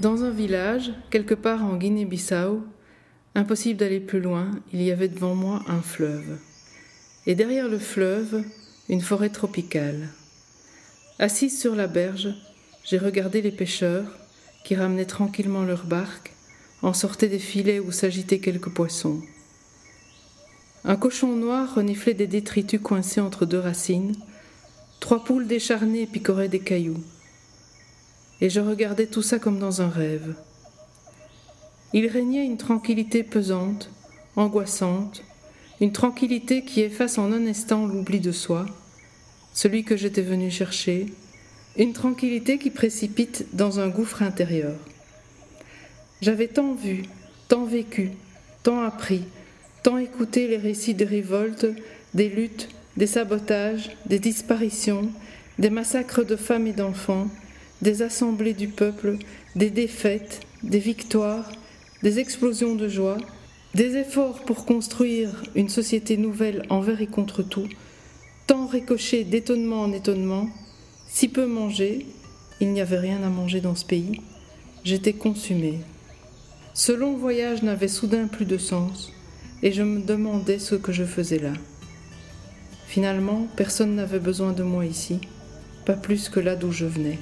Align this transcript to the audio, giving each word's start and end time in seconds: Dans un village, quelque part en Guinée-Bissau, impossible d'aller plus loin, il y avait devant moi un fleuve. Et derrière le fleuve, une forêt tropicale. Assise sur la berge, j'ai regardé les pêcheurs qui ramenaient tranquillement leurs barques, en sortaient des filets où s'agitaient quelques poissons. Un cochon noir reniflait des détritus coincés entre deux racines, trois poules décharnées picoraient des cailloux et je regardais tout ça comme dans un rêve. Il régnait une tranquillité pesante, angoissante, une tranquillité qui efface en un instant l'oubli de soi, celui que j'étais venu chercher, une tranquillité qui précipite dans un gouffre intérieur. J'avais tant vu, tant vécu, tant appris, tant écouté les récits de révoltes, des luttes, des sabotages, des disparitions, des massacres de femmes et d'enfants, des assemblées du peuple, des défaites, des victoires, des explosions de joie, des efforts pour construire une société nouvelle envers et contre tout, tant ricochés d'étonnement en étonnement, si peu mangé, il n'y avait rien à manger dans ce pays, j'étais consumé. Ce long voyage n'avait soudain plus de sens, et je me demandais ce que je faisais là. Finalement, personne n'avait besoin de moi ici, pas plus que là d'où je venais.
Dans 0.00 0.24
un 0.24 0.30
village, 0.30 0.92
quelque 1.10 1.34
part 1.34 1.62
en 1.62 1.76
Guinée-Bissau, 1.76 2.62
impossible 3.34 3.78
d'aller 3.78 4.00
plus 4.00 4.22
loin, 4.22 4.50
il 4.72 4.80
y 4.80 4.90
avait 4.90 5.08
devant 5.08 5.34
moi 5.34 5.62
un 5.68 5.82
fleuve. 5.82 6.38
Et 7.26 7.34
derrière 7.34 7.68
le 7.68 7.78
fleuve, 7.78 8.42
une 8.88 9.02
forêt 9.02 9.28
tropicale. 9.28 10.08
Assise 11.18 11.60
sur 11.60 11.76
la 11.76 11.86
berge, 11.86 12.34
j'ai 12.82 12.96
regardé 12.96 13.42
les 13.42 13.50
pêcheurs 13.50 14.06
qui 14.64 14.74
ramenaient 14.74 15.04
tranquillement 15.04 15.64
leurs 15.64 15.84
barques, 15.84 16.32
en 16.80 16.94
sortaient 16.94 17.28
des 17.28 17.38
filets 17.38 17.78
où 17.78 17.92
s'agitaient 17.92 18.40
quelques 18.40 18.70
poissons. 18.70 19.20
Un 20.84 20.96
cochon 20.96 21.36
noir 21.36 21.74
reniflait 21.74 22.14
des 22.14 22.26
détritus 22.26 22.80
coincés 22.80 23.20
entre 23.20 23.44
deux 23.44 23.60
racines, 23.60 24.16
trois 24.98 25.22
poules 25.24 25.46
décharnées 25.46 26.06
picoraient 26.06 26.48
des 26.48 26.60
cailloux 26.60 27.04
et 28.40 28.50
je 28.50 28.60
regardais 28.60 29.06
tout 29.06 29.22
ça 29.22 29.38
comme 29.38 29.58
dans 29.58 29.82
un 29.82 29.88
rêve. 29.88 30.34
Il 31.92 32.06
régnait 32.06 32.44
une 32.44 32.56
tranquillité 32.56 33.22
pesante, 33.22 33.90
angoissante, 34.36 35.22
une 35.80 35.92
tranquillité 35.92 36.64
qui 36.64 36.80
efface 36.80 37.18
en 37.18 37.32
un 37.32 37.46
instant 37.46 37.86
l'oubli 37.86 38.20
de 38.20 38.32
soi, 38.32 38.66
celui 39.52 39.84
que 39.84 39.96
j'étais 39.96 40.22
venu 40.22 40.50
chercher, 40.50 41.06
une 41.76 41.92
tranquillité 41.92 42.58
qui 42.58 42.70
précipite 42.70 43.46
dans 43.52 43.80
un 43.80 43.88
gouffre 43.88 44.22
intérieur. 44.22 44.76
J'avais 46.20 46.48
tant 46.48 46.74
vu, 46.74 47.02
tant 47.48 47.64
vécu, 47.64 48.10
tant 48.62 48.82
appris, 48.82 49.24
tant 49.82 49.98
écouté 49.98 50.48
les 50.48 50.58
récits 50.58 50.94
de 50.94 51.04
révoltes, 51.04 51.66
des 52.14 52.28
luttes, 52.28 52.68
des 52.96 53.06
sabotages, 53.06 53.90
des 54.06 54.18
disparitions, 54.18 55.10
des 55.58 55.70
massacres 55.70 56.24
de 56.24 56.36
femmes 56.36 56.66
et 56.66 56.72
d'enfants, 56.72 57.28
des 57.82 58.02
assemblées 58.02 58.54
du 58.54 58.68
peuple, 58.68 59.18
des 59.56 59.70
défaites, 59.70 60.40
des 60.62 60.78
victoires, 60.78 61.50
des 62.02 62.18
explosions 62.18 62.74
de 62.74 62.88
joie, 62.88 63.18
des 63.74 63.96
efforts 63.96 64.44
pour 64.44 64.64
construire 64.64 65.42
une 65.54 65.68
société 65.68 66.16
nouvelle 66.16 66.64
envers 66.70 67.00
et 67.00 67.06
contre 67.06 67.42
tout, 67.42 67.68
tant 68.46 68.66
ricochés 68.66 69.24
d'étonnement 69.24 69.82
en 69.82 69.92
étonnement, 69.92 70.48
si 71.08 71.28
peu 71.28 71.46
mangé, 71.46 72.06
il 72.60 72.72
n'y 72.72 72.80
avait 72.80 72.98
rien 72.98 73.22
à 73.22 73.28
manger 73.28 73.60
dans 73.60 73.74
ce 73.74 73.84
pays, 73.84 74.20
j'étais 74.84 75.12
consumé. 75.12 75.78
Ce 76.74 76.92
long 76.92 77.16
voyage 77.16 77.62
n'avait 77.62 77.88
soudain 77.88 78.26
plus 78.26 78.44
de 78.44 78.58
sens, 78.58 79.12
et 79.62 79.72
je 79.72 79.82
me 79.82 80.00
demandais 80.00 80.58
ce 80.58 80.74
que 80.74 80.92
je 80.92 81.04
faisais 81.04 81.38
là. 81.38 81.52
Finalement, 82.86 83.46
personne 83.56 83.94
n'avait 83.94 84.18
besoin 84.18 84.52
de 84.52 84.62
moi 84.62 84.84
ici, 84.84 85.20
pas 85.86 85.94
plus 85.94 86.28
que 86.28 86.40
là 86.40 86.56
d'où 86.56 86.72
je 86.72 86.86
venais. 86.86 87.18